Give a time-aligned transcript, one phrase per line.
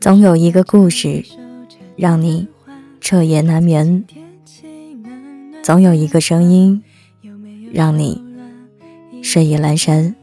[0.00, 1.24] 总有一个故事
[1.96, 2.46] 让你
[3.00, 4.04] 彻夜难眠，
[5.62, 6.82] 总有一个声音
[7.72, 8.22] 让你
[9.22, 10.14] 睡意阑珊。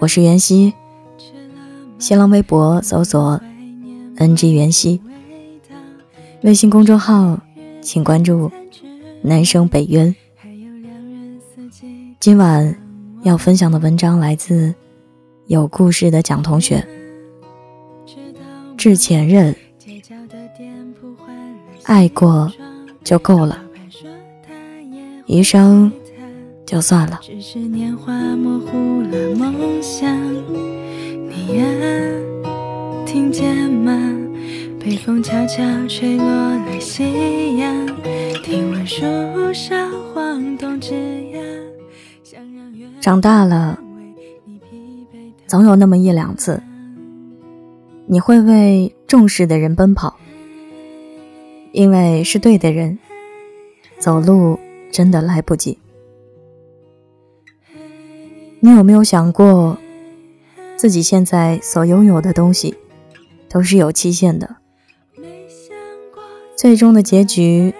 [0.00, 0.74] 我是袁熙，
[1.98, 3.40] 新浪微博搜索
[4.16, 5.00] “ng 袁熙”，
[6.42, 7.38] 微信公众号
[7.80, 8.50] 请关注
[9.22, 10.14] “南生北渊”。
[12.20, 12.76] 今晚
[13.22, 14.74] 要分享的文章来自
[15.46, 16.86] 有故事的蒋同学。
[18.76, 19.54] 致前任，
[21.84, 22.52] 爱过
[23.02, 23.62] 就够了，
[25.26, 25.90] 余生
[26.66, 27.20] 就算了。
[27.22, 30.14] 只是年华模糊了梦想，
[31.28, 31.64] 你呀，
[33.14, 33.92] 听见吗？
[34.80, 37.86] 北风悄悄吹落了夕阳，
[38.42, 39.04] 听闻树
[39.54, 40.92] 梢晃动枝
[41.30, 41.40] 桠。
[43.00, 43.78] 长大了，
[45.46, 46.60] 总有那么一两次。
[48.06, 50.16] 你会为重视的人奔跑，
[51.70, 52.98] 因为是对的人，
[54.00, 54.58] 走路
[54.90, 55.78] 真的来不及。
[58.58, 59.78] 你有没有想过，
[60.74, 62.74] 自己现在所拥有的东西
[63.54, 64.56] 都是有期限的，
[66.56, 67.72] 最终的结局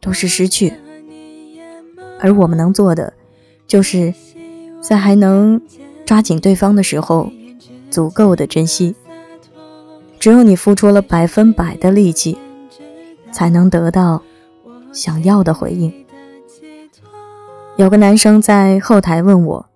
[0.00, 0.74] 都是失去，
[2.20, 3.12] 而我们能做的，
[3.66, 4.14] 就是
[4.80, 5.60] 在还能
[6.06, 7.32] 抓紧对方的时候，
[7.90, 8.94] 足够的珍惜。
[10.20, 12.38] 只有你付出了百分百的力气，
[13.32, 14.22] 才能得到
[14.92, 15.92] 想要的回应。
[17.76, 19.66] 有个男生在后台问我，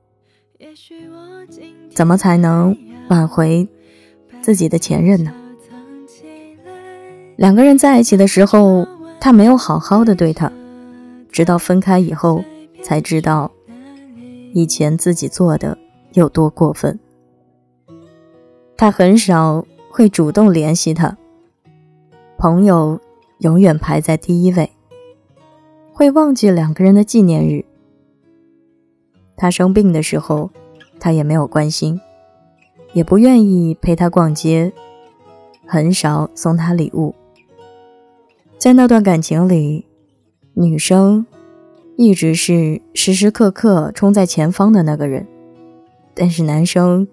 [1.93, 2.77] 怎么才能
[3.09, 3.67] 挽回
[4.45, 5.33] 自己的前任呢？
[7.37, 8.87] 两个人在一起的时候，
[9.19, 10.53] 他没有好好的对他，
[11.33, 12.45] 直到分开以后，
[12.83, 13.51] 才知道
[14.53, 15.79] 以前自己做的
[16.13, 17.01] 有多过分。
[18.77, 19.65] 他很少。
[19.97, 21.17] 会主动联系他，
[22.37, 23.01] 朋友
[23.39, 24.69] 永远排在第一位。
[25.93, 27.65] 会忘记两个人的纪念日。
[29.37, 30.51] 他生病的时候，
[30.99, 32.01] 他也没有关心，
[32.95, 34.73] 也不愿意陪他逛街，
[35.67, 37.15] 很少送他礼物。
[38.57, 39.85] 在那段感情里，
[40.55, 41.27] 女生
[41.97, 45.27] 一直是时时刻刻冲在前方的那个人，
[46.15, 47.07] 但是男生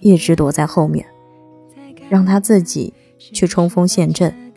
[0.00, 1.06] 一直躲在后面。
[2.10, 4.52] 让他自己去冲锋陷阵，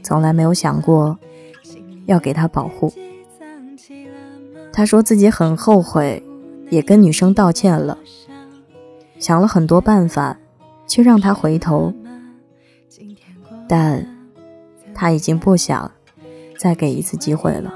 [0.00, 1.18] 从来没有想过
[2.06, 2.92] 要给他保护。
[4.72, 6.22] 他说自己很后悔，
[6.70, 7.98] 也跟女生道歉了，
[9.22, 10.36] 想了很多办法
[10.84, 11.94] 去让他回头，
[13.68, 14.04] 但
[14.92, 15.92] 他已经不想
[16.58, 17.72] 再给一次机会了。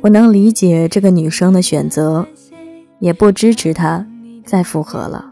[0.00, 2.26] 我能理解这个女生的选择，
[3.00, 4.06] 也不支持她
[4.46, 5.30] 再复合了。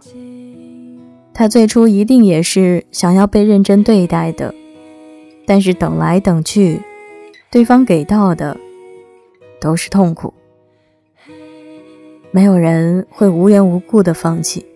[1.33, 4.55] 他最初一定也是想要被认真对待的，
[5.47, 6.83] 但是等来等去，
[7.51, 8.55] 对方给到的
[9.59, 10.35] 都是痛苦。
[12.31, 14.67] 没有人会无缘无故的放弃，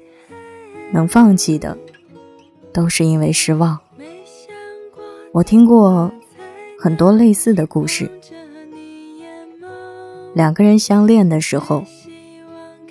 [0.92, 1.76] 能放弃的
[2.72, 3.78] 都是因为失望。
[5.32, 6.12] 我听过
[6.78, 8.10] 很多类似的故事，
[10.34, 11.84] 两个人相恋的时候，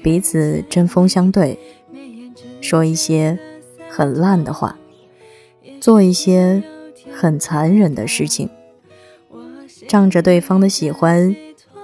[0.02, 1.60] 彼此针锋相对，
[2.62, 3.40] 说一些。
[3.96, 4.76] 很烂的话，
[5.80, 6.64] 做一些
[7.14, 8.50] 很残忍的事情，
[9.88, 11.36] 仗着对方的喜欢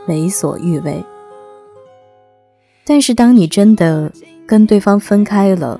[0.07, 1.03] 为所欲为。
[2.89, 4.11] 但是当你真的
[4.47, 5.79] 跟对方分开了，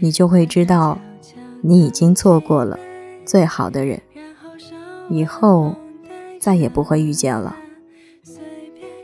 [0.00, 0.98] 你就会知道，
[1.60, 2.76] 你已经错过了
[3.24, 4.02] 最好的人，
[5.08, 5.76] 以后
[6.40, 7.54] 再也不会遇见了。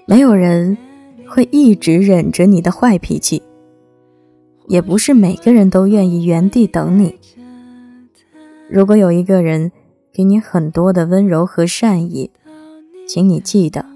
[0.07, 0.77] 没有人
[1.29, 3.41] 会一直忍着你的坏脾气。
[4.67, 7.17] 也不是每个人都愿意原地等你。
[8.69, 9.71] 如果有一个人
[10.13, 12.33] 给你很多的温柔和善意，
[13.07, 13.87] 请你记得，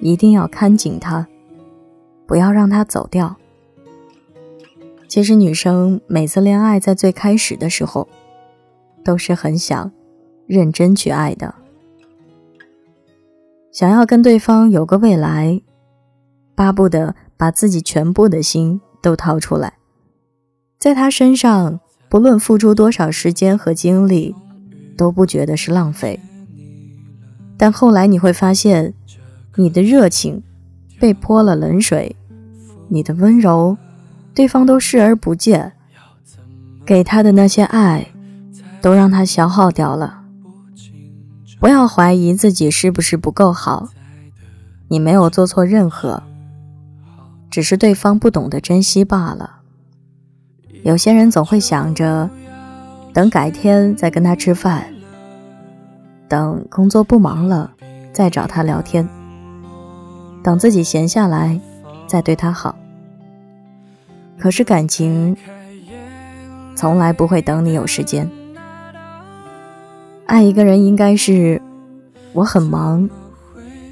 [0.00, 1.28] 一定要看紧他，
[2.26, 3.36] 不要让他走掉。
[5.08, 8.08] 其实女生每次恋爱在最开始的时候，
[9.04, 9.92] 都是很想
[10.46, 11.54] 认真去爱的，
[13.70, 15.60] 想要跟对方有个未来，
[16.54, 19.74] 巴不得把自己全部的心都掏出来。
[20.78, 24.34] 在他身上，不论付出多少时间和精力，
[24.96, 26.18] 都不觉得是浪费。
[27.56, 28.94] 但后来你会发现，
[29.54, 30.42] 你的热情
[30.98, 32.16] 被泼了冷水，
[32.88, 33.76] 你的温柔，
[34.34, 35.72] 对方都视而不见。
[36.86, 38.08] 给他的那些爱，
[38.82, 40.22] 都让他消耗掉了。
[41.58, 43.88] 不要怀疑自己是不是不够好，
[44.88, 46.22] 你没有做错任何，
[47.50, 49.60] 只是对方不懂得珍惜罢了。
[50.82, 52.28] 有些人总会想着，
[53.14, 54.84] 等改天再跟他吃饭，
[56.28, 57.72] 等工作不忙了
[58.12, 59.08] 再找他聊天，
[60.44, 61.58] 等自己闲下来
[62.06, 62.76] 再对他好。
[64.38, 65.34] 可是感情
[66.76, 68.30] 从来不会等你有时间。
[70.26, 71.62] 爱一个人应该是
[72.34, 73.08] 我很忙，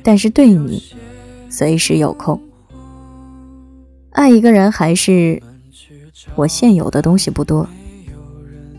[0.02, 0.82] 但是对你
[1.48, 2.38] 随时有空。
[4.10, 5.42] 爱一个人还是
[6.34, 7.66] 我现有的东西不多，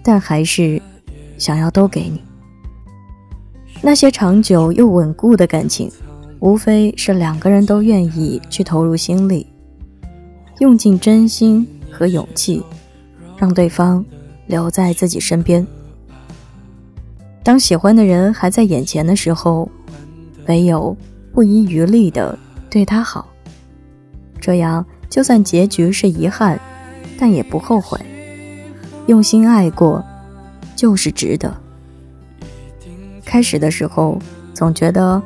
[0.03, 0.79] 但还是
[1.39, 2.21] 想要都给你。
[3.81, 5.91] 那些长久又稳固的感情，
[6.43, 9.47] 无非是两个人都愿意去投入心力。
[10.59, 12.61] 用尽真心和勇气，
[13.37, 14.03] 让对方
[14.47, 15.65] 留在自己身边。
[17.43, 19.69] 当喜欢的人还在眼前的时候，
[20.47, 20.97] 唯有
[21.31, 22.37] 不遗余力的
[22.69, 23.25] 对他好。
[24.41, 26.59] 这样，就算结局是遗憾，
[27.17, 27.97] 但也不后悔。
[29.07, 30.03] 用心爱过，
[30.75, 31.55] 就是值得。
[33.23, 34.19] 开始的时候，
[34.53, 35.21] 总觉得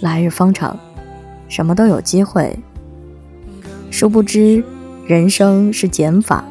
[0.00, 0.78] 来日方长，
[1.46, 2.58] 什么都有机会。
[3.90, 4.64] 殊不知，
[5.06, 6.42] 人生是减法，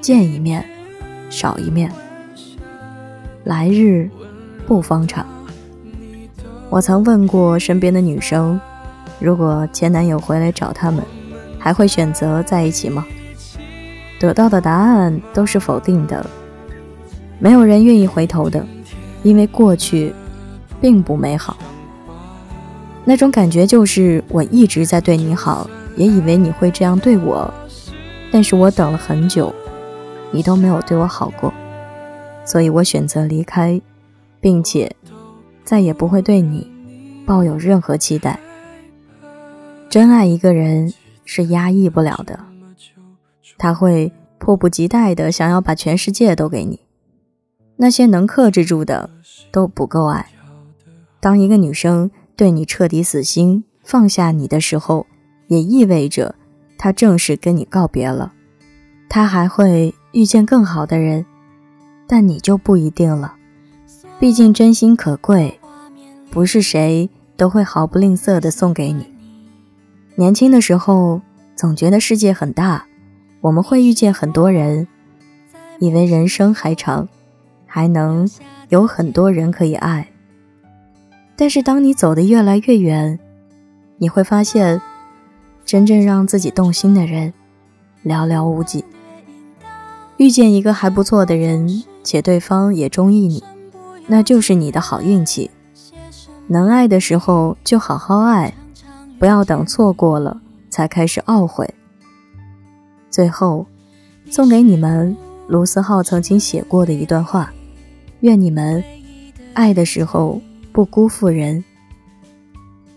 [0.00, 0.64] 见一面
[1.28, 1.92] 少一面。
[3.44, 4.08] 来日
[4.66, 5.26] 不方长。
[6.70, 8.58] 我曾问过身边的女生，
[9.20, 11.04] 如果前男友回来找他们，
[11.58, 13.04] 还会选择在一起吗？
[14.18, 16.24] 得到的答案都是否定的。
[17.38, 18.64] 没有人愿意回头的，
[19.22, 20.14] 因为过去
[20.80, 21.58] 并不美好。
[23.08, 25.66] 那种感觉就是我一直在对你好。
[25.96, 27.52] 也以为你会这样对我，
[28.30, 29.52] 但是我等了很久，
[30.30, 31.52] 你都没有对我好过，
[32.44, 33.80] 所以我选择离开，
[34.40, 34.94] 并且
[35.64, 36.70] 再也不会对你
[37.26, 38.38] 抱有任何期待。
[39.88, 40.92] 真爱一个人
[41.24, 42.38] 是压抑不了的，
[43.56, 46.78] 他会迫不及待的想要把全世界都给你。
[47.78, 49.10] 那些能克制住的
[49.50, 50.26] 都不够爱。
[51.18, 52.08] 当一个女生
[52.38, 55.06] 对你彻底死心，放下你的时候。
[55.48, 56.34] 也意味着，
[56.76, 58.32] 他正式跟你告别了。
[59.08, 61.26] 他还会遇见更好的人，
[62.06, 63.34] 但你就不一定了。
[64.20, 65.58] 毕竟真心可贵，
[66.30, 69.06] 不是谁都会毫不吝啬的送给你。
[70.14, 71.22] 年轻的时候，
[71.56, 72.86] 总觉得世界很大，
[73.40, 74.86] 我们会遇见很多人，
[75.80, 77.08] 以为人生还长，
[77.66, 78.30] 还能
[78.68, 80.12] 有很多人可以爱。
[81.38, 83.18] 但是当你走得越来越远，
[83.96, 84.82] 你会发现。
[85.64, 87.34] 真正让自己动心的人，
[88.02, 88.82] 寥寥无几。
[90.16, 93.44] 遇见一个还不错的人，且对方也中意你，
[94.06, 95.50] 那就是你的好运气。
[96.46, 98.54] 能爱的时候就好好爱，
[99.18, 101.68] 不要等错过了才开始懊悔。
[103.10, 103.66] 最后，
[104.30, 105.14] 送给你们
[105.48, 107.52] 卢思浩曾经写过的一段话：
[108.20, 108.82] 愿你们
[109.52, 110.40] 爱的时候
[110.72, 111.64] 不辜负人，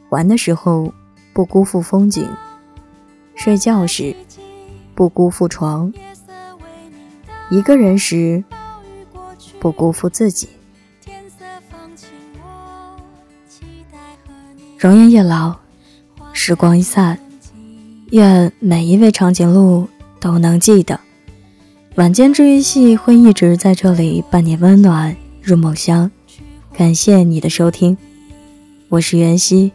[0.09, 0.93] 玩的时候
[1.33, 2.27] 不辜负风景。
[3.35, 4.15] 睡觉时
[4.93, 5.91] 不辜负床，
[7.49, 8.43] 一个人时
[9.59, 10.47] 不辜负自己。
[14.77, 15.55] 容颜一老，
[16.33, 17.17] 时光一散，
[18.11, 19.87] 愿每一位长颈鹿
[20.19, 20.99] 都能记得，
[21.95, 26.11] 晚间治愈系会一直在这里伴你温暖入梦乡。
[26.73, 27.97] 感谢你的收听，
[28.87, 29.73] 我是袁熙，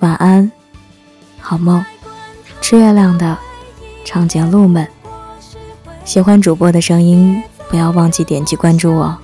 [0.00, 0.52] 晚安，
[1.40, 1.84] 好梦。
[2.60, 3.36] 吃月亮的
[4.04, 4.86] 长颈鹿们，
[6.04, 9.18] 喜欢主播的声音，不要忘记点击关注哦。